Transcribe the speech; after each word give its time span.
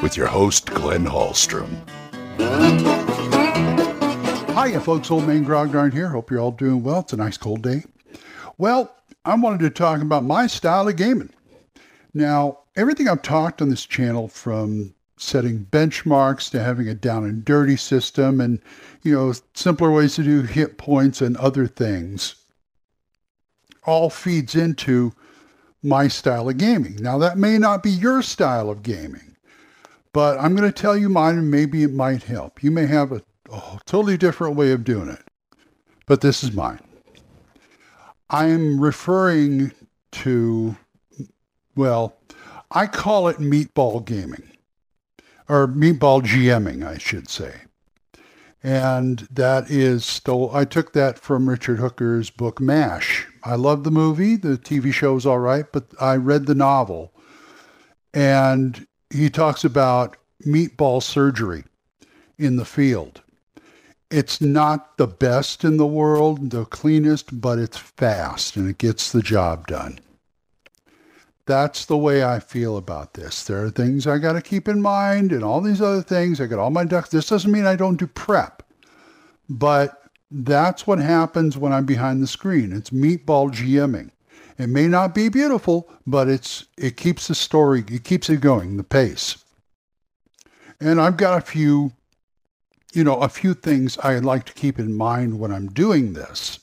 with 0.00 0.16
your 0.16 0.26
host, 0.26 0.66
Glenn 0.66 1.04
Hallstrom. 1.04 1.68
Hiya, 4.48 4.80
folks. 4.80 5.10
Old 5.10 5.26
Man 5.26 5.44
Grognard 5.44 5.92
here. 5.92 6.08
Hope 6.08 6.30
you're 6.30 6.40
all 6.40 6.50
doing 6.50 6.82
well. 6.82 7.00
It's 7.00 7.12
a 7.12 7.16
nice 7.16 7.36
cold 7.36 7.62
day. 7.62 7.84
Well, 8.58 8.94
I 9.24 9.34
wanted 9.34 9.60
to 9.60 9.70
talk 9.70 10.00
about 10.00 10.24
my 10.24 10.46
style 10.46 10.88
of 10.88 10.96
gaming. 10.96 11.30
Now, 12.14 12.60
everything 12.76 13.08
I've 13.08 13.22
talked 13.22 13.60
on 13.60 13.68
this 13.68 13.84
channel 13.84 14.28
from 14.28 14.94
setting 15.18 15.66
benchmarks 15.70 16.50
to 16.50 16.62
having 16.62 16.88
a 16.88 16.94
down 16.94 17.24
and 17.24 17.44
dirty 17.44 17.76
system 17.76 18.40
and, 18.40 18.60
you 19.02 19.12
know, 19.12 19.32
simpler 19.54 19.90
ways 19.90 20.14
to 20.16 20.22
do 20.22 20.42
hit 20.42 20.78
points 20.78 21.20
and 21.20 21.36
other 21.36 21.66
things 21.66 22.36
all 23.84 24.10
feeds 24.10 24.54
into 24.54 25.12
my 25.82 26.08
style 26.08 26.48
of 26.48 26.58
gaming. 26.58 26.96
Now, 26.96 27.18
that 27.18 27.38
may 27.38 27.56
not 27.58 27.82
be 27.82 27.90
your 27.90 28.20
style 28.22 28.68
of 28.68 28.82
gaming, 28.82 29.35
but 30.16 30.40
I'm 30.40 30.56
going 30.56 30.66
to 30.66 30.72
tell 30.72 30.96
you 30.96 31.10
mine 31.10 31.36
and 31.36 31.50
maybe 31.50 31.82
it 31.82 31.92
might 31.92 32.22
help. 32.22 32.62
You 32.62 32.70
may 32.70 32.86
have 32.86 33.12
a, 33.12 33.20
a 33.52 33.78
totally 33.84 34.16
different 34.16 34.56
way 34.56 34.72
of 34.72 34.82
doing 34.82 35.10
it, 35.10 35.22
but 36.06 36.22
this 36.22 36.42
is 36.42 36.54
mine. 36.54 36.80
I 38.30 38.46
am 38.46 38.80
referring 38.80 39.72
to, 40.12 40.74
well, 41.74 42.16
I 42.70 42.86
call 42.86 43.28
it 43.28 43.36
meatball 43.36 44.02
gaming 44.06 44.52
or 45.50 45.68
meatball 45.68 46.22
GMing, 46.22 46.82
I 46.82 46.96
should 46.96 47.28
say. 47.28 47.64
And 48.62 49.28
that 49.30 49.70
is 49.70 50.06
stole. 50.06 50.50
I 50.54 50.64
took 50.64 50.94
that 50.94 51.18
from 51.18 51.46
Richard 51.46 51.78
Hooker's 51.78 52.30
book 52.30 52.58
MASH. 52.58 53.26
I 53.44 53.56
love 53.56 53.84
the 53.84 53.90
movie. 53.90 54.36
The 54.36 54.56
TV 54.56 54.94
show 54.94 55.14
is 55.16 55.26
all 55.26 55.40
right, 55.40 55.66
but 55.70 55.88
I 56.00 56.16
read 56.16 56.46
the 56.46 56.54
novel, 56.54 57.12
and 58.14 58.86
he 59.10 59.30
talks 59.30 59.64
about 59.64 60.16
meatball 60.44 61.02
surgery 61.02 61.64
in 62.38 62.56
the 62.56 62.64
field. 62.64 63.22
It's 64.10 64.40
not 64.40 64.96
the 64.98 65.06
best 65.06 65.64
in 65.64 65.78
the 65.78 65.86
world, 65.86 66.50
the 66.50 66.64
cleanest, 66.64 67.40
but 67.40 67.58
it's 67.58 67.78
fast 67.78 68.56
and 68.56 68.68
it 68.68 68.78
gets 68.78 69.10
the 69.10 69.22
job 69.22 69.66
done. 69.66 69.98
That's 71.46 71.84
the 71.86 71.96
way 71.96 72.24
I 72.24 72.40
feel 72.40 72.76
about 72.76 73.14
this. 73.14 73.44
There 73.44 73.64
are 73.64 73.70
things 73.70 74.06
I 74.06 74.18
got 74.18 74.32
to 74.32 74.42
keep 74.42 74.68
in 74.68 74.82
mind 74.82 75.30
and 75.32 75.44
all 75.44 75.60
these 75.60 75.80
other 75.80 76.02
things. 76.02 76.40
I 76.40 76.46
got 76.46 76.58
all 76.58 76.70
my 76.70 76.84
ducks. 76.84 77.10
This 77.10 77.28
doesn't 77.28 77.50
mean 77.50 77.66
I 77.66 77.76
don't 77.76 77.98
do 77.98 78.06
prep, 78.06 78.64
but 79.48 80.02
that's 80.30 80.86
what 80.86 80.98
happens 80.98 81.56
when 81.56 81.72
I'm 81.72 81.86
behind 81.86 82.20
the 82.20 82.26
screen. 82.26 82.72
It's 82.72 82.90
meatball 82.90 83.52
GMing. 83.52 84.10
It 84.58 84.68
may 84.68 84.88
not 84.88 85.14
be 85.14 85.28
beautiful, 85.28 85.88
but 86.06 86.28
it's 86.28 86.66
it 86.78 86.96
keeps 86.96 87.28
the 87.28 87.34
story, 87.34 87.84
it 87.88 88.04
keeps 88.04 88.30
it 88.30 88.40
going, 88.40 88.76
the 88.76 88.84
pace. 88.84 89.44
And 90.80 91.00
I've 91.00 91.16
got 91.16 91.38
a 91.38 91.46
few, 91.46 91.92
you 92.92 93.04
know, 93.04 93.16
a 93.16 93.28
few 93.28 93.54
things 93.54 93.98
I'd 94.02 94.24
like 94.24 94.44
to 94.46 94.54
keep 94.54 94.78
in 94.78 94.94
mind 94.94 95.38
when 95.38 95.52
I'm 95.52 95.68
doing 95.68 96.12
this. 96.12 96.58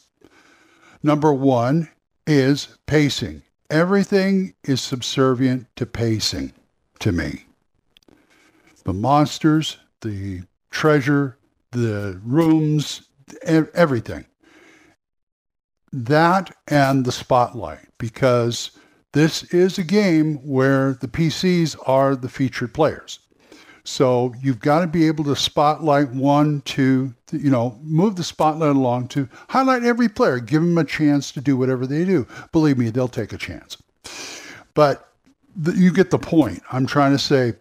Number 1.02 1.34
one 1.34 1.90
is 2.26 2.68
pacing. 2.86 3.44
Everything 3.70 4.54
is 4.64 4.82
subservient 4.82 5.68
to 5.76 5.86
pacing 5.86 6.54
to 7.00 7.12
me. 7.12 7.46
The 8.84 8.94
monsters, 8.94 9.78
the 10.02 10.44
treasure, 10.70 11.38
the 11.72 12.20
rooms, 12.24 13.08
everything. 13.44 14.26
That 15.94 16.56
and 16.68 17.06
the 17.06 17.12
spotlight, 17.12 17.88
because 18.00 18.72
this 19.12 19.44
is 19.54 19.78
a 19.78 19.84
game 19.84 20.38
where 20.38 20.94
the 20.94 21.08
PCs 21.08 21.76
are 21.88 22.16
the 22.16 22.30
featured 22.30 22.74
players. 22.74 23.20
So 23.84 24.34
you've 24.42 24.60
got 24.60 24.80
to 24.80 24.88
be 24.88 25.06
able 25.06 25.24
to 25.26 25.36
spotlight 25.36 26.10
one, 26.10 26.62
two, 26.62 27.14
you 27.32 27.52
know, 27.52 27.78
move 27.84 28.16
the 28.16 28.24
spotlight 28.24 28.76
along 28.76 29.10
to 29.10 29.30
highlight 29.50 29.84
every 29.84 30.10
player, 30.10 30.40
give 30.40 30.62
them 30.62 30.78
a 30.78 30.84
chance 30.84 31.32
to 31.34 31.42
do 31.42 31.58
whatever 31.58 31.86
they 31.86 32.06
do. 32.06 32.26
Believe 32.52 32.78
me, 32.78 32.90
they'll 32.90 33.08
take 33.08 33.34
a 33.34 33.38
chance. 33.38 33.78
But 34.74 35.10
you 35.76 35.92
get 35.92 36.10
the 36.10 36.18
point. 36.18 36.64
I'm 36.72 36.88
trying 36.88 37.12
to 37.12 37.20
say 37.20 37.54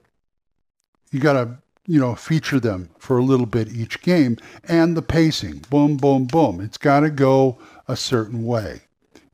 you 1.10 1.20
got 1.20 1.34
to, 1.34 1.58
you 1.86 2.00
know, 2.00 2.14
feature 2.14 2.60
them 2.60 2.88
for 2.98 3.18
a 3.18 3.24
little 3.24 3.46
bit 3.46 3.68
each 3.68 4.00
game 4.00 4.38
and 4.68 4.96
the 4.96 5.02
pacing. 5.02 5.64
Boom, 5.68 5.96
boom, 5.96 6.24
boom. 6.24 6.60
It's 6.60 6.78
got 6.78 7.00
to 7.00 7.10
go 7.10 7.58
a 7.92 7.96
certain 7.96 8.44
way, 8.44 8.80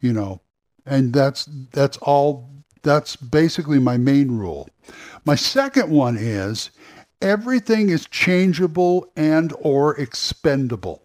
you 0.01 0.13
know, 0.13 0.41
and 0.85 1.13
that's 1.13 1.49
that's 1.73 1.97
all 1.99 2.51
that's 2.83 3.15
basically 3.15 3.79
my 3.79 3.97
main 3.97 4.33
rule. 4.33 4.69
My 5.25 5.37
second 5.37 5.91
one 5.91 6.17
is 6.19 6.71
everything 7.23 7.89
is 7.89 8.07
changeable 8.07 9.11
and 9.17 9.55
or 9.61 9.97
expendable. 9.97 11.03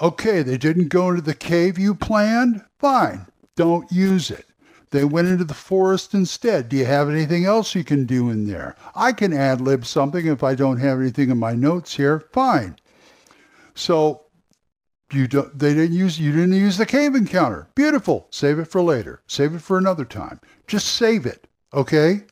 Okay, 0.00 0.42
they 0.42 0.58
didn't 0.58 0.88
go 0.88 1.10
into 1.10 1.22
the 1.22 1.34
cave 1.34 1.78
you 1.78 1.94
planned? 1.94 2.64
Fine, 2.78 3.26
don't 3.54 3.90
use 3.92 4.28
it. 4.28 4.46
They 4.90 5.04
went 5.04 5.28
into 5.28 5.44
the 5.44 5.54
forest 5.54 6.14
instead. 6.14 6.68
Do 6.68 6.76
you 6.76 6.84
have 6.84 7.08
anything 7.08 7.44
else 7.44 7.76
you 7.76 7.84
can 7.84 8.06
do 8.06 8.28
in 8.28 8.48
there? 8.48 8.74
I 8.96 9.12
can 9.12 9.32
ad 9.32 9.60
lib 9.60 9.86
something 9.86 10.26
if 10.26 10.42
I 10.42 10.56
don't 10.56 10.78
have 10.78 11.00
anything 11.00 11.30
in 11.30 11.38
my 11.38 11.54
notes 11.54 11.94
here. 11.94 12.24
Fine. 12.32 12.76
So 13.74 14.21
you 15.12 15.26
don't 15.28 15.58
they 15.58 15.74
didn't 15.74 15.96
use 15.96 16.18
you 16.18 16.32
didn't 16.32 16.54
use 16.54 16.76
the 16.76 16.86
cave 16.86 17.14
encounter. 17.14 17.68
Beautiful. 17.74 18.26
Save 18.30 18.58
it 18.58 18.66
for 18.66 18.82
later. 18.82 19.22
Save 19.26 19.54
it 19.54 19.62
for 19.62 19.78
another 19.78 20.04
time. 20.04 20.40
Just 20.66 20.88
save 20.88 21.26
it. 21.26 21.46
Okay? 21.74 22.22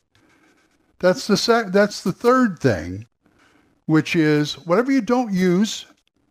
That's 0.98 1.26
the 1.26 1.36
sec- 1.36 1.72
that's 1.72 2.02
the 2.02 2.12
third 2.12 2.58
thing, 2.58 3.06
which 3.86 4.14
is 4.14 4.54
whatever 4.66 4.92
you 4.92 5.00
don't 5.00 5.32
use, 5.32 5.86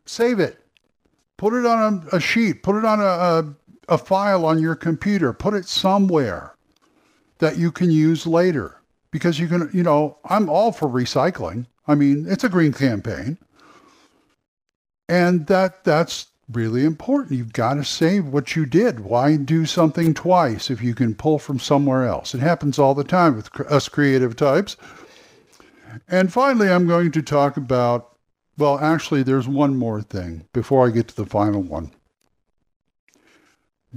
save 0.06 0.40
it. 0.40 0.64
Put 1.38 1.54
it 1.54 1.66
on 1.66 2.08
a, 2.12 2.18
a 2.18 2.20
sheet, 2.20 2.64
put 2.64 2.76
it 2.76 2.86
on 2.86 3.00
a, 3.00 3.04
a, 3.04 3.56
a 3.88 3.98
file 3.98 4.46
on 4.46 4.60
your 4.60 4.76
computer, 4.76 5.34
put 5.34 5.54
it 5.54 5.66
somewhere 5.66 6.56
that 7.40 7.58
you 7.58 7.72
can 7.72 7.90
use 7.90 8.28
later. 8.28 8.76
Because 9.12 9.40
you 9.40 9.48
can, 9.48 9.70
you 9.74 9.82
know, 9.82 10.20
I'm 10.26 10.50
all 10.50 10.72
for 10.72 10.88
recycling. 10.88 11.66
I 11.88 11.96
mean, 11.96 12.28
it's 12.30 12.44
a 12.44 12.50
green 12.50 12.74
campaign. 12.74 13.40
And 15.08 15.48
that 15.48 15.84
that's 15.84 16.28
really 16.52 16.84
important. 16.84 17.38
You've 17.38 17.54
got 17.54 17.76
to 17.76 17.84
save 17.84 18.26
what 18.26 18.56
you 18.56 18.66
did. 18.66 19.02
Why 19.02 19.36
do 19.36 19.66
something 19.66 20.14
twice 20.14 20.70
if 20.70 20.82
you 20.82 20.96
can 20.96 21.16
pull 21.16 21.40
from 21.40 21.60
somewhere 21.60 22.08
else? 22.08 22.34
It 22.34 22.40
happens 22.40 22.80
all 22.80 22.96
the 22.96 23.04
time 23.04 23.36
with 23.36 23.60
us 23.62 23.88
creative 23.88 24.36
types. 24.36 24.76
And 26.08 26.32
finally, 26.32 26.70
I'm 26.70 26.88
going 26.88 27.12
to 27.12 27.22
talk 27.22 27.58
about, 27.58 28.18
well, 28.58 28.80
actually, 28.80 29.24
there's 29.24 29.48
one 29.48 29.76
more 29.76 30.02
thing 30.02 30.48
before 30.54 30.88
I 30.88 30.92
get 30.92 31.08
to 31.10 31.16
the 31.16 31.26
final 31.26 31.62
one. 31.62 31.92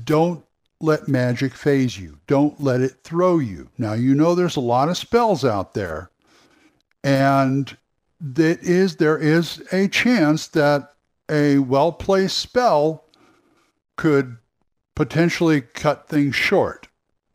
Don't 0.03 0.45
let 0.81 1.09
magic 1.09 1.55
faze 1.55 1.99
you. 1.99 2.19
Don't 2.27 2.61
let 2.61 2.81
it 2.81 3.03
throw 3.05 3.39
you. 3.39 3.69
Now, 3.79 3.93
you 3.93 4.15
know 4.15 4.35
there's 4.35 4.57
a 4.57 4.61
lot 4.61 4.89
of 4.89 4.97
spells 4.97 5.45
out 5.45 5.75
there, 5.75 6.11
and 7.05 7.77
that 8.21 8.63
is 8.63 8.97
there 8.97 9.19
is 9.19 9.63
a 9.73 9.89
chance 9.89 10.49
that 10.49 10.92
a 11.33 11.59
well-placed 11.59 12.37
spell 12.37 13.07
could 13.97 14.37
potentially 14.95 15.63
cut 15.63 16.09
things 16.09 16.37
short, 16.37 16.89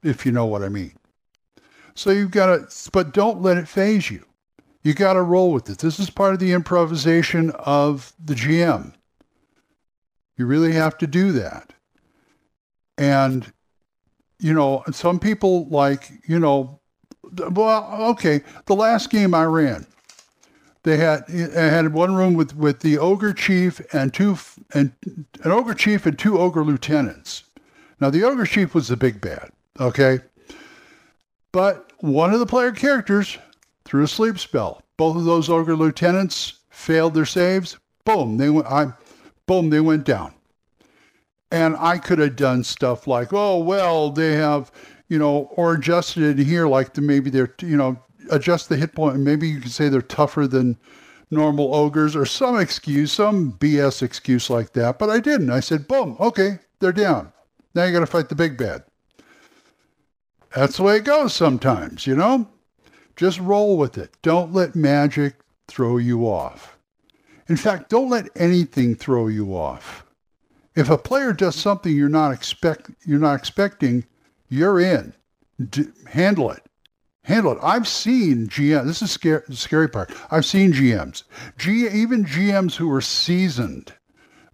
if 0.03 0.25
you 0.25 0.31
know 0.31 0.45
what 0.45 0.63
I 0.63 0.69
mean. 0.69 0.93
So 1.95 2.11
you've 2.11 2.31
got 2.31 2.45
to, 2.47 2.91
but 2.91 3.11
don't 3.11 3.41
let 3.41 3.57
it 3.57 3.67
faze 3.67 4.11
you. 4.11 4.23
You 4.83 4.93
got 4.93 5.13
to 5.13 5.21
roll 5.23 5.51
with 5.51 5.69
it. 5.69 5.79
This 5.79 5.99
is 5.99 6.11
part 6.11 6.33
of 6.33 6.39
the 6.39 6.53
improvisation 6.53 7.49
of 7.51 8.13
the 8.23 8.35
GM. 8.35 8.93
You 10.37 10.45
really 10.45 10.73
have 10.73 10.97
to 10.99 11.07
do 11.07 11.31
that. 11.31 11.73
And, 12.97 13.51
you 14.39 14.53
know, 14.53 14.83
some 14.91 15.19
people 15.19 15.67
like, 15.69 16.11
you 16.27 16.39
know, 16.39 16.79
well, 17.49 17.89
okay, 18.11 18.41
the 18.65 18.75
last 18.75 19.09
game 19.09 19.33
I 19.33 19.45
ran, 19.45 19.87
they 20.87 20.97
had 20.97 21.27
had 21.27 21.93
one 21.93 22.15
room 22.15 22.33
with, 22.33 22.55
with 22.55 22.79
the 22.79 22.97
ogre 22.97 23.33
chief 23.33 23.81
and 23.93 24.13
two 24.13 24.37
and 24.73 24.93
an 25.43 25.51
ogre 25.51 25.73
chief 25.73 26.05
and 26.05 26.17
two 26.17 26.37
ogre 26.37 26.63
lieutenants. 26.63 27.43
Now 27.99 28.09
the 28.09 28.23
ogre 28.23 28.45
chief 28.45 28.73
was 28.73 28.87
the 28.87 28.95
big 28.95 29.19
bad, 29.19 29.51
okay, 29.79 30.19
but 31.51 31.91
one 31.99 32.33
of 32.33 32.39
the 32.39 32.45
player 32.45 32.71
characters 32.71 33.37
threw 33.83 34.03
a 34.03 34.07
sleep 34.07 34.39
spell. 34.39 34.81
Both 34.95 35.17
of 35.17 35.25
those 35.25 35.49
ogre 35.49 35.75
lieutenants 35.75 36.53
failed 36.69 37.13
their 37.13 37.25
saves. 37.25 37.77
Boom, 38.05 38.37
they 38.37 38.49
went. 38.49 38.67
I, 38.67 38.93
boom, 39.45 39.69
they 39.69 39.81
went 39.81 40.05
down. 40.05 40.33
And 41.51 41.75
I 41.77 41.97
could 41.97 42.19
have 42.19 42.37
done 42.37 42.63
stuff 42.63 43.07
like, 43.07 43.33
oh 43.33 43.57
well, 43.57 44.09
they 44.09 44.35
have, 44.35 44.71
you 45.09 45.19
know, 45.19 45.49
or 45.51 45.73
adjusted 45.73 46.39
it 46.39 46.45
here, 46.45 46.65
like 46.65 46.93
the, 46.93 47.01
maybe 47.01 47.29
they're, 47.29 47.53
you 47.61 47.75
know, 47.75 47.97
adjust 48.29 48.69
the 48.69 48.77
hit 48.77 48.93
point. 48.93 49.19
Maybe 49.19 49.47
you 49.47 49.59
could 49.59 49.71
say 49.71 49.89
they're 49.89 50.01
tougher 50.01 50.47
than 50.47 50.77
normal 51.29 51.73
ogres, 51.75 52.15
or 52.15 52.25
some 52.25 52.57
excuse, 52.57 53.11
some 53.11 53.53
BS 53.53 54.01
excuse 54.01 54.49
like 54.49 54.73
that. 54.73 54.97
But 54.97 55.09
I 55.09 55.19
didn't. 55.19 55.49
I 55.49 55.59
said, 55.59 55.87
boom, 55.87 56.15
okay, 56.19 56.59
they're 56.79 56.93
down. 56.93 57.33
Now 57.75 57.83
you 57.83 57.93
got 57.93 57.99
to 57.99 58.05
fight 58.05 58.29
the 58.29 58.35
big 58.35 58.57
bad. 58.57 58.83
That's 60.55 60.77
the 60.77 60.83
way 60.83 60.97
it 60.97 61.03
goes 61.03 61.33
sometimes, 61.33 62.07
you 62.07 62.15
know? 62.15 62.47
Just 63.15 63.39
roll 63.39 63.77
with 63.77 63.97
it. 63.97 64.15
Don't 64.21 64.53
let 64.53 64.75
magic 64.75 65.35
throw 65.67 65.97
you 65.97 66.25
off. 66.25 66.77
In 67.49 67.57
fact, 67.57 67.89
don't 67.89 68.09
let 68.09 68.29
anything 68.35 68.95
throw 68.95 69.27
you 69.27 69.55
off. 69.55 70.05
If 70.75 70.89
a 70.89 70.97
player 70.97 71.33
does 71.33 71.55
something 71.55 71.95
you're 71.95 72.09
not 72.09 72.31
expect 72.31 72.91
you're 73.05 73.19
not 73.19 73.39
expecting, 73.39 74.05
you're 74.47 74.79
in. 74.79 75.13
D- 75.69 75.87
handle 76.07 76.51
it. 76.51 76.66
Handle 77.27 77.51
it. 77.51 77.59
I've 77.61 77.89
seen 77.89 78.47
GM. 78.47 78.85
This 78.85 79.01
is 79.01 79.11
scary, 79.11 79.41
the 79.49 79.55
scary 79.57 79.89
part. 79.89 80.13
I've 80.31 80.45
seen 80.45 80.71
GMs, 80.71 81.23
G, 81.57 81.85
even 81.85 82.23
GMs 82.23 82.75
who 82.75 82.89
are 82.89 83.01
seasoned, 83.01 83.91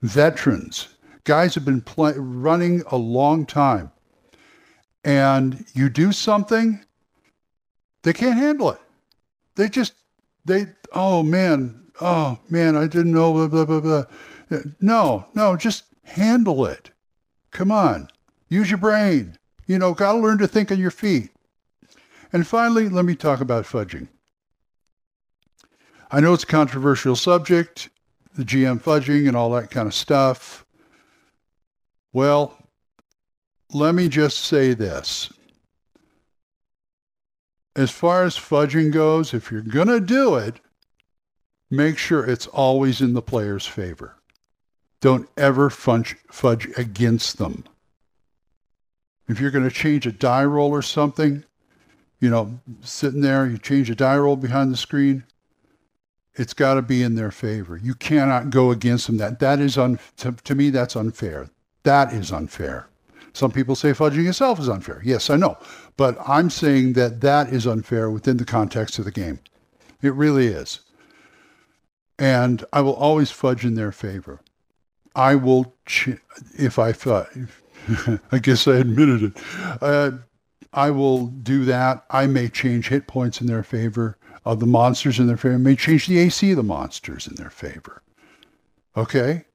veterans, 0.01 0.87
guys 1.23 1.53
have 1.53 1.65
been 1.65 1.81
play, 1.81 2.13
running 2.15 2.81
a 2.89 2.97
long 2.97 3.45
time, 3.45 3.91
and 5.03 5.63
you 5.75 5.87
do 5.87 6.11
something, 6.11 6.83
they 8.01 8.11
can't 8.11 8.39
handle 8.39 8.71
it. 8.71 8.79
They 9.53 9.69
just 9.69 9.93
they 10.43 10.65
oh 10.93 11.21
man 11.21 11.79
oh 12.01 12.39
man 12.49 12.75
I 12.75 12.87
didn't 12.87 13.13
know 13.13 13.33
blah 13.33 13.49
blah 13.49 13.65
blah 13.65 13.81
blah. 13.81 14.63
No 14.81 15.27
no 15.35 15.55
just 15.55 15.83
handle 16.01 16.65
it. 16.65 16.89
Come 17.51 17.71
on, 17.71 18.07
use 18.49 18.71
your 18.71 18.79
brain. 18.79 19.37
You 19.67 19.77
know, 19.77 19.93
got 19.93 20.13
to 20.13 20.17
learn 20.17 20.39
to 20.39 20.47
think 20.47 20.71
on 20.71 20.79
your 20.79 20.89
feet. 20.89 21.29
And 22.33 22.45
finally, 22.47 22.89
let 22.89 23.06
me 23.06 23.15
talk 23.15 23.41
about 23.41 23.65
fudging. 23.65 24.07
I 26.12 26.19
know 26.19 26.33
it's 26.33 26.44
a 26.44 26.47
controversial 26.47 27.15
subject, 27.15 27.89
the 28.35 28.44
GM 28.44 28.81
fudging 28.81 29.27
and 29.27 29.38
all 29.38 29.51
that 29.51 29.69
kind 29.69 29.88
of 29.88 29.94
stuff. 29.94 30.65
Well, 32.12 32.57
let 33.71 33.95
me 33.95 34.09
just 34.09 34.38
say 34.39 34.74
this. 34.74 35.31
As 37.75 37.91
far 37.91 38.24
as 38.24 38.35
fudging 38.35 38.91
goes, 38.91 39.33
if 39.33 39.51
you're 39.51 39.62
going 39.62 39.88
to 39.88 40.00
do 40.00 40.35
it, 40.35 40.59
make 41.71 41.97
sure 41.97 42.24
it's 42.24 42.47
always 42.47 43.01
in 43.01 43.13
the 43.13 43.21
player's 43.21 43.65
favor. 43.65 44.15
Don't 45.01 45.27
ever 45.38 45.69
fudge, 45.69 46.15
against 46.77 47.38
them. 47.38 47.63
If 49.27 49.39
you're 49.39 49.51
going 49.51 49.68
to 49.68 49.75
change 49.75 50.06
a 50.06 50.12
die 50.12 50.45
roll 50.45 50.69
or 50.69 50.81
something, 50.81 51.44
you 52.23 52.29
know, 52.29 52.57
sitting 52.79 53.19
there, 53.19 53.45
you 53.45 53.57
change 53.57 53.89
a 53.89 53.95
die 53.95 54.15
roll 54.15 54.37
behind 54.37 54.71
the 54.71 54.77
screen, 54.77 55.25
it's 56.35 56.53
got 56.53 56.75
to 56.75 56.81
be 56.81 57.03
in 57.03 57.15
their 57.15 57.31
favor. 57.31 57.75
You 57.75 57.95
cannot 57.95 58.49
go 58.49 58.71
against 58.71 59.07
them. 59.07 59.17
That 59.17 59.39
that 59.39 59.59
is 59.59 59.77
un, 59.77 59.99
to, 60.17 60.31
to 60.31 60.55
me 60.55 60.69
that's 60.69 60.95
unfair. 60.95 61.49
That 61.83 62.13
is 62.13 62.31
unfair. 62.31 62.87
Some 63.33 63.51
people 63.51 63.75
say 63.75 63.91
fudging 63.91 64.29
itself 64.29 64.57
is 64.57 64.69
unfair. 64.69 65.01
Yes, 65.03 65.29
I 65.29 65.35
know. 65.35 65.57
But 65.97 66.17
I'm 66.25 66.49
saying 66.49 66.93
that 66.93 67.19
that 67.19 67.51
is 67.51 67.67
unfair 67.67 68.09
within 68.09 68.37
the 68.37 68.45
context 68.45 68.97
of 68.99 69.03
the 69.03 69.11
game. 69.11 69.41
It 70.01 70.13
really 70.13 70.47
is. 70.47 70.79
And 72.17 72.63
I 72.71 72.79
will 72.79 72.95
always 72.95 73.31
fudge 73.31 73.65
in 73.65 73.75
their 73.75 73.91
favor. 73.91 74.39
I 75.13 75.35
will, 75.35 75.75
ch- 75.85 76.21
if 76.57 76.79
I 76.79 76.93
fudge, 76.93 77.49
I 78.31 78.39
guess 78.39 78.65
I 78.65 78.77
admitted 78.77 79.23
it. 79.23 79.43
Uh, 79.81 80.11
I 80.73 80.91
will 80.91 81.27
do 81.27 81.65
that. 81.65 82.03
I 82.09 82.25
may 82.25 82.49
change 82.49 82.89
hit 82.89 83.07
points 83.07 83.39
in 83.39 83.47
their 83.47 83.63
favor, 83.63 84.17
of 84.45 84.59
the 84.59 84.65
monsters 84.65 85.19
in 85.19 85.27
their 85.27 85.37
favor. 85.37 85.55
I 85.55 85.59
may 85.59 85.75
change 85.75 86.07
the 86.07 86.19
AC 86.19 86.51
of 86.51 86.57
the 86.57 86.63
monsters 86.63 87.27
in 87.27 87.35
their 87.35 87.49
favor. 87.49 88.01
Okay? 88.97 89.45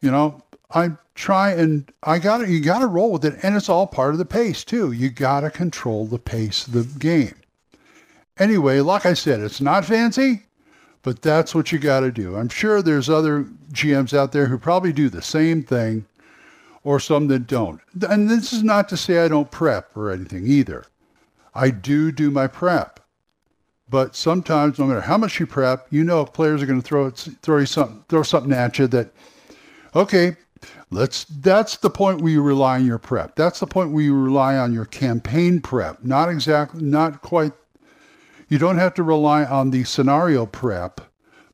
You 0.00 0.10
know, 0.10 0.42
I 0.70 0.92
try 1.14 1.52
and 1.52 1.90
I 2.02 2.18
got 2.18 2.38
to 2.38 2.50
you 2.50 2.60
got 2.60 2.80
to 2.80 2.86
roll 2.86 3.12
with 3.12 3.24
it, 3.24 3.38
and 3.42 3.56
it's 3.56 3.68
all 3.68 3.86
part 3.86 4.12
of 4.12 4.18
the 4.18 4.24
pace 4.24 4.64
too. 4.64 4.92
You 4.92 5.10
got 5.10 5.40
to 5.40 5.50
control 5.50 6.06
the 6.06 6.18
pace 6.18 6.66
of 6.66 6.72
the 6.72 6.98
game. 6.98 7.34
Anyway, 8.38 8.80
like 8.80 9.06
I 9.06 9.14
said, 9.14 9.40
it's 9.40 9.60
not 9.60 9.84
fancy, 9.84 10.42
but 11.02 11.22
that's 11.22 11.54
what 11.54 11.70
you 11.70 11.78
got 11.78 12.00
to 12.00 12.10
do. 12.10 12.36
I'm 12.36 12.48
sure 12.48 12.82
there's 12.82 13.08
other 13.08 13.44
GMs 13.72 14.16
out 14.16 14.32
there 14.32 14.46
who 14.46 14.58
probably 14.58 14.92
do 14.92 15.08
the 15.08 15.22
same 15.22 15.62
thing, 15.62 16.04
or 16.84 17.00
some 17.00 17.26
that 17.28 17.46
don't. 17.46 17.80
And 18.08 18.30
this 18.30 18.52
is 18.52 18.62
not 18.62 18.88
to 18.90 18.96
say 18.96 19.18
I 19.18 19.28
don't 19.28 19.50
prep 19.50 19.96
or 19.96 20.10
anything 20.10 20.46
either. 20.46 20.84
I 21.54 21.70
do 21.70 22.12
do 22.12 22.30
my 22.30 22.46
prep. 22.46 23.00
But 23.88 24.16
sometimes, 24.16 24.78
no 24.78 24.86
matter 24.86 25.02
how 25.02 25.18
much 25.18 25.38
you 25.40 25.46
prep, 25.46 25.86
you 25.90 26.04
know 26.04 26.24
players 26.24 26.62
are 26.62 26.66
going 26.66 26.80
to 26.80 26.86
throw 26.86 27.10
throw 27.10 27.58
you 27.58 27.66
something, 27.66 28.04
throw 28.08 28.22
something 28.22 28.52
at 28.52 28.78
you 28.78 28.86
that, 28.88 29.12
okay, 29.94 30.36
Let's 30.90 31.24
that's 31.24 31.76
the 31.78 31.90
point 31.90 32.20
where 32.20 32.32
you 32.32 32.42
rely 32.42 32.76
on 32.76 32.86
your 32.86 32.98
prep. 32.98 33.34
That's 33.36 33.60
the 33.60 33.66
point 33.66 33.90
where 33.90 34.04
you 34.04 34.14
rely 34.14 34.56
on 34.56 34.72
your 34.72 34.84
campaign 34.84 35.60
prep. 35.60 36.04
Not 36.04 36.28
exactly 36.28 36.82
not 36.82 37.20
quite 37.22 37.52
you 38.48 38.58
don't 38.58 38.78
have 38.78 38.94
to 38.94 39.02
rely 39.02 39.44
on 39.44 39.70
the 39.70 39.84
scenario 39.84 40.46
prep, 40.46 41.00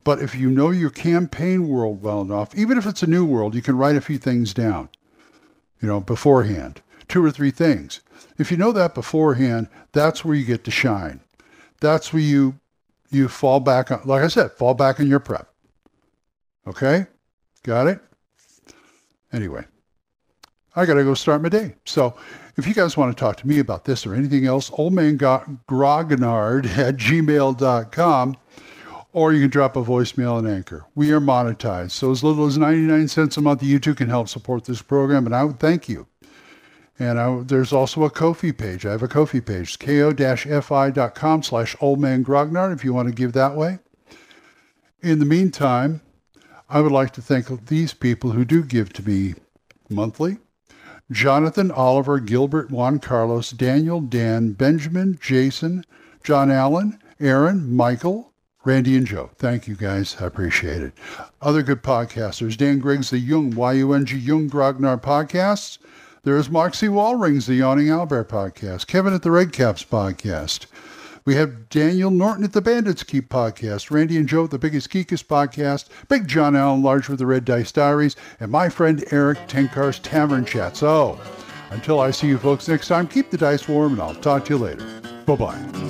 but 0.04 0.20
if 0.20 0.34
you 0.34 0.50
know 0.50 0.70
your 0.70 0.90
campaign 0.90 1.68
world 1.68 2.02
well 2.02 2.20
enough, 2.20 2.54
even 2.54 2.76
if 2.76 2.86
it's 2.86 3.02
a 3.02 3.06
new 3.06 3.24
world, 3.24 3.54
you 3.54 3.62
can 3.62 3.76
write 3.76 3.96
a 3.96 4.00
few 4.00 4.18
things 4.18 4.52
down, 4.52 4.88
you 5.80 5.88
know, 5.88 6.00
beforehand. 6.00 6.82
Two 7.08 7.24
or 7.24 7.30
three 7.30 7.50
things. 7.50 8.00
If 8.38 8.50
you 8.50 8.56
know 8.56 8.72
that 8.72 8.94
beforehand, 8.94 9.68
that's 9.92 10.24
where 10.24 10.34
you 10.34 10.44
get 10.44 10.64
to 10.64 10.70
shine. 10.70 11.20
That's 11.80 12.12
where 12.12 12.22
you 12.22 12.58
you 13.10 13.28
fall 13.28 13.58
back 13.60 13.90
on 13.90 14.00
like 14.04 14.22
I 14.22 14.28
said, 14.28 14.52
fall 14.52 14.74
back 14.74 15.00
on 15.00 15.08
your 15.08 15.18
prep. 15.18 15.48
Okay? 16.66 17.06
Got 17.62 17.88
it? 17.88 18.00
Anyway, 19.32 19.64
I 20.74 20.86
got 20.86 20.94
to 20.94 21.04
go 21.04 21.14
start 21.14 21.42
my 21.42 21.48
day. 21.48 21.74
So 21.84 22.16
if 22.56 22.66
you 22.66 22.74
guys 22.74 22.96
want 22.96 23.16
to 23.16 23.20
talk 23.20 23.36
to 23.38 23.48
me 23.48 23.58
about 23.58 23.84
this 23.84 24.06
or 24.06 24.14
anything 24.14 24.46
else, 24.46 24.70
oldmangrognard 24.70 26.66
at 26.78 26.96
gmail.com, 26.96 28.36
or 29.12 29.32
you 29.32 29.40
can 29.40 29.50
drop 29.50 29.76
a 29.76 29.82
voicemail 29.82 30.38
and 30.38 30.48
Anchor. 30.48 30.86
We 30.94 31.12
are 31.12 31.20
monetized, 31.20 31.92
so 31.92 32.10
as 32.10 32.22
little 32.22 32.46
as 32.46 32.58
99 32.58 33.08
cents 33.08 33.36
a 33.36 33.40
month, 33.40 33.62
you 33.62 33.78
too 33.78 33.94
can 33.94 34.08
help 34.08 34.28
support 34.28 34.64
this 34.64 34.82
program, 34.82 35.26
and 35.26 35.34
I 35.34 35.44
would 35.44 35.58
thank 35.58 35.88
you. 35.88 36.06
And 36.98 37.18
I, 37.18 37.40
there's 37.42 37.72
also 37.72 38.04
a 38.04 38.10
Ko-fi 38.10 38.52
page. 38.52 38.84
I 38.84 38.90
have 38.90 39.02
a 39.02 39.08
Ko-fi 39.08 39.40
page, 39.40 39.78
ko-fi.com 39.78 41.42
slash 41.42 41.76
oldmangrognard 41.76 42.74
if 42.74 42.84
you 42.84 42.92
want 42.92 43.08
to 43.08 43.14
give 43.14 43.32
that 43.32 43.56
way. 43.56 43.78
In 45.00 45.18
the 45.18 45.24
meantime, 45.24 46.02
I 46.68 46.82
would 46.82 46.92
like 46.92 47.12
to 47.14 47.22
thank 47.22 47.66
these 47.66 47.94
people 47.94 48.32
who 48.32 48.44
do 48.44 48.62
give 48.62 48.92
to 48.92 49.08
me 49.08 49.34
monthly. 49.88 50.38
Jonathan, 51.10 51.70
Oliver, 51.70 52.20
Gilbert, 52.20 52.70
Juan 52.70 53.00
Carlos, 53.00 53.50
Daniel, 53.50 54.00
Dan, 54.00 54.52
Benjamin, 54.52 55.18
Jason, 55.20 55.84
John 56.22 56.50
Allen, 56.50 57.00
Aaron, 57.18 57.74
Michael, 57.74 58.32
Randy, 58.62 58.96
and 58.96 59.06
Joe. 59.06 59.30
Thank 59.36 59.66
you 59.66 59.74
guys. 59.74 60.16
I 60.20 60.26
appreciate 60.26 60.82
it. 60.82 60.92
Other 61.40 61.62
good 61.62 61.82
podcasters, 61.82 62.56
Dan 62.56 62.78
Griggs, 62.78 63.10
the 63.10 63.18
Yung, 63.18 63.52
Y-U-N-G, 63.52 64.16
Yung 64.18 64.50
Grognard 64.50 65.02
Podcasts. 65.02 65.78
There's 66.22 66.46
C. 66.46 66.52
Wallrings, 66.52 67.46
the 67.46 67.54
Yawning 67.54 67.86
Owlbear 67.86 68.26
podcast, 68.26 68.86
Kevin 68.86 69.14
at 69.14 69.22
the 69.22 69.30
Redcaps 69.30 69.86
podcast. 69.86 70.66
We 71.24 71.34
have 71.36 71.70
Daniel 71.70 72.10
Norton 72.10 72.44
at 72.44 72.52
the 72.52 72.60
Bandits 72.60 73.02
Keep 73.02 73.30
podcast, 73.30 73.90
Randy 73.90 74.18
and 74.18 74.28
Joe 74.28 74.44
at 74.44 74.50
the 74.50 74.58
Biggest 74.58 74.90
Geekest 74.90 75.24
podcast, 75.24 75.88
Big 76.08 76.28
John 76.28 76.56
Allen 76.56 76.82
Large 76.82 77.08
with 77.08 77.18
the 77.18 77.26
Red 77.26 77.46
Dice 77.46 77.72
Diaries, 77.72 78.16
and 78.40 78.50
my 78.50 78.68
friend 78.68 79.02
Erik 79.10 79.38
Tenkar's 79.48 79.98
Tavern 79.98 80.44
Chat. 80.44 80.76
So, 80.76 81.18
until 81.70 82.00
I 82.00 82.10
see 82.10 82.26
you 82.28 82.36
folks 82.36 82.68
next 82.68 82.88
time, 82.88 83.06
keep 83.06 83.30
the 83.30 83.38
dice 83.38 83.68
warm 83.68 83.92
and 83.92 84.02
I'll 84.02 84.14
talk 84.14 84.44
to 84.46 84.54
you 84.54 84.58
later. 84.58 85.00
Bye-bye. 85.24 85.89